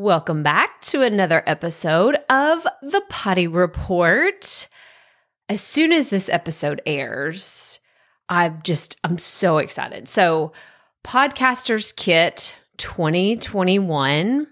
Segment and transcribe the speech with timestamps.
[0.00, 4.66] Welcome back to another episode of the Potty Report.
[5.46, 7.80] As soon as this episode airs,
[8.26, 10.08] I'm just, I'm so excited.
[10.08, 10.52] So,
[11.04, 14.46] Podcasters Kit 2021.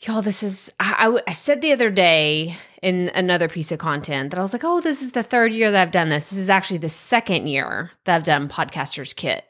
[0.00, 4.32] Y'all, this is, I, I, I said the other day in another piece of content
[4.32, 6.28] that I was like, oh, this is the third year that I've done this.
[6.28, 9.46] This is actually the second year that I've done Podcasters Kit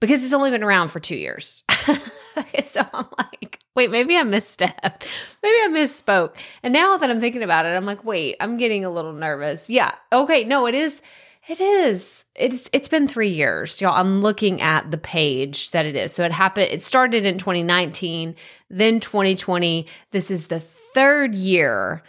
[0.00, 1.62] because it's only been around for two years.
[2.64, 5.06] so I'm like, wait, maybe I misstepped.
[5.42, 6.32] Maybe I misspoke.
[6.62, 9.70] And now that I'm thinking about it, I'm like, wait, I'm getting a little nervous.
[9.70, 9.94] Yeah.
[10.12, 10.44] Okay.
[10.44, 11.00] No, it is.
[11.46, 12.24] It is.
[12.34, 13.94] It's it's been three years, y'all.
[13.94, 16.12] I'm looking at the page that it is.
[16.12, 16.68] So it happened.
[16.70, 18.34] It started in 2019,
[18.68, 19.86] then 2020.
[20.10, 22.02] This is the third year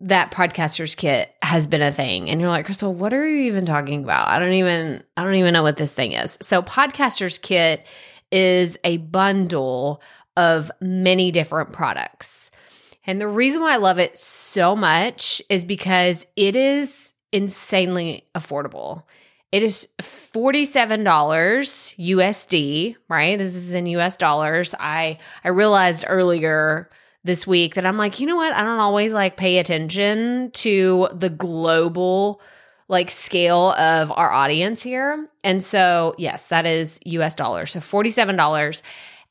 [0.00, 3.64] that podcasters kit has been a thing and you're like Krystal what are you even
[3.64, 7.40] talking about i don't even i don't even know what this thing is so podcasters
[7.40, 7.86] kit
[8.34, 10.02] is a bundle
[10.36, 12.50] of many different products.
[13.06, 19.04] And the reason why i love it so much is because it is insanely affordable.
[19.52, 23.38] It is $47 usd right?
[23.38, 24.74] This is in us dollars.
[24.78, 26.90] I i realized earlier
[27.22, 28.52] this week that I'm like, you know what?
[28.52, 32.40] I don't always like pay attention to the global
[32.88, 35.28] like scale of our audience here.
[35.42, 37.72] And so, yes, that is US dollars.
[37.72, 38.82] So $47.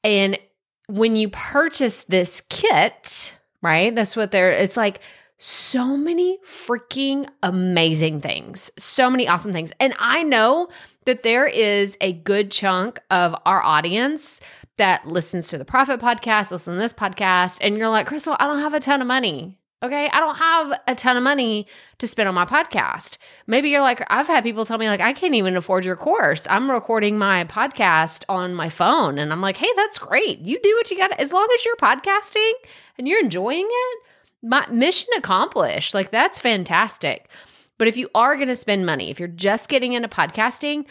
[0.03, 0.39] And
[0.87, 3.93] when you purchase this kit, right?
[3.93, 4.99] That's what they're it's like
[5.37, 8.71] so many freaking amazing things.
[8.77, 9.73] So many awesome things.
[9.79, 10.69] And I know
[11.05, 14.39] that there is a good chunk of our audience
[14.77, 18.45] that listens to the Proffitt Podcast, listen to this podcast, and you're like, Krystal, I
[18.45, 19.59] don't have a ton of money.
[19.83, 20.09] Okay.
[20.13, 21.67] I don't have a ton of money
[21.97, 23.17] to spend on my podcast.
[23.47, 26.47] Maybe you're like, I've had people tell me, like, I can't even afford your course.
[26.49, 29.19] I'm recording my podcast on my phone.
[29.19, 30.39] And I'm like, hey, that's great.
[30.39, 31.11] You do what you got.
[31.19, 32.53] As long as you're podcasting
[32.97, 33.99] and you're enjoying it,
[34.41, 35.93] my mission accomplished.
[35.93, 37.29] Like, that's fantastic.
[37.77, 40.85] But if you are going to spend money, if you're just getting into podcasting,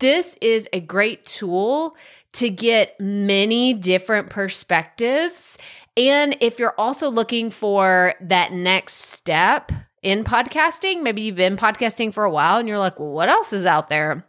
[0.00, 1.96] this is a great tool
[2.34, 5.58] to get many different perspectives.
[5.96, 9.72] And if you're also looking for that next step
[10.02, 13.52] in podcasting, maybe you've been podcasting for a while and you're like, well, what else
[13.52, 14.26] is out there?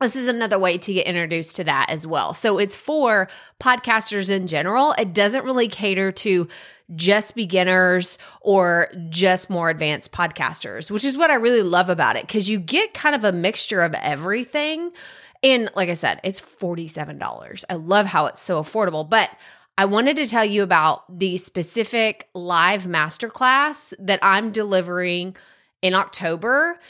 [0.00, 2.34] This is another way to get introduced to that as well.
[2.34, 3.28] So it's for
[3.62, 4.94] podcasters in general.
[4.98, 6.48] It doesn't really cater to
[6.94, 12.26] just beginners or just more advanced podcasters, which is what I really love about it
[12.26, 14.92] because you get kind of a mixture of everything.
[15.42, 17.64] And like I said, it's $47.
[17.68, 19.30] I love how it's so affordable, but
[19.78, 25.36] I wanted to tell you about the specific live masterclass that I'm delivering
[25.82, 26.80] in October.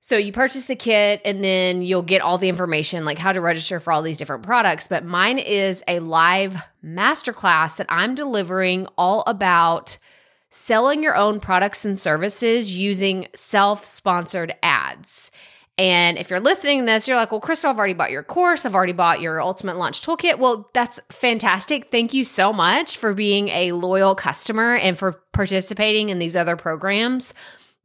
[0.00, 3.40] So you purchase the kit and then you'll get all the information like how to
[3.40, 8.88] register for all these different products, but mine is a live masterclass that I'm delivering
[8.98, 9.98] all about
[10.50, 15.30] selling your own products and services using self-sponsored ads.
[15.78, 18.66] And if you're listening to this, you're like, well, Krystal, I've already bought your course.
[18.66, 20.38] I've already bought your Ultimate Launch Toolkit.
[20.38, 21.90] Well, that's fantastic.
[21.90, 26.56] Thank you so much for being a loyal customer and for participating in these other
[26.56, 27.32] programs.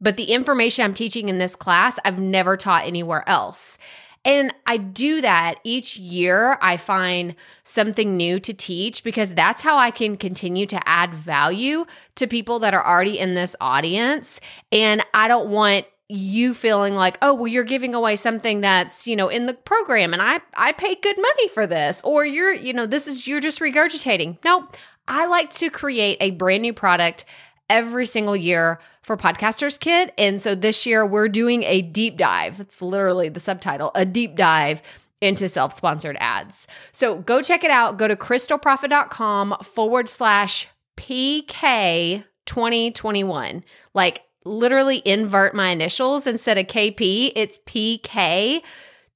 [0.00, 3.78] But the information I'm teaching in this class, I've never taught anywhere else.
[4.24, 6.58] And I do that each year.
[6.60, 7.34] I find
[7.64, 12.58] something new to teach because that's how I can continue to add value to people
[12.58, 14.40] that are already in this audience.
[14.70, 19.14] And I don't want you feeling like oh well you're giving away something that's you
[19.14, 22.72] know in the program and i i paid good money for this or you're you
[22.72, 24.42] know this is you're just regurgitating.
[24.44, 24.68] No
[25.06, 27.26] i like to create a brand new product
[27.68, 32.58] every single year for podcasters kit and so this year we're doing a deep dive.
[32.58, 34.80] It's literally the subtitle a deep dive
[35.20, 36.66] into self-sponsored ads.
[36.92, 37.98] So go check it out.
[37.98, 43.62] Go to krystalproffitt.com forward slash pk 2021
[43.94, 48.62] like literally invert my initials instead of KP, it's PK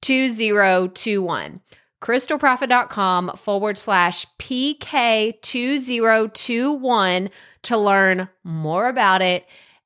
[0.01, 1.61] 2021.
[2.01, 7.29] KrystalProffitt.com forward slash PK 2021
[7.61, 9.45] to learn more about it.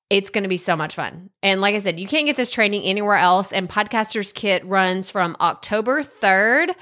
[0.09, 1.29] It's going to be so much fun.
[1.43, 3.53] And like I said, you can't get this training anywhere else.
[3.53, 6.73] And Podcasters Kit runs from October 3rd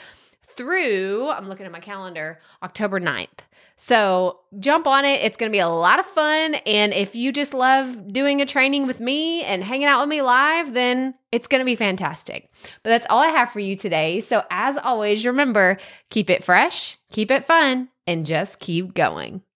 [0.58, 3.40] through, I'm looking at my calendar, October 9th.
[3.78, 5.22] So jump on it.
[5.22, 6.56] It's going to be a lot of fun.
[6.66, 10.22] And if you just love doing a training with me and hanging out with me
[10.22, 12.50] live, then it's going to be fantastic.
[12.84, 14.22] But that's all I have for you today.
[14.22, 15.78] So as always, remember
[16.10, 19.42] keep it fresh, keep it fun, and just keep going.